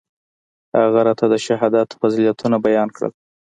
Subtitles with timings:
[0.79, 3.11] هغه راته د شهادت فضيلتونه بيان کړل.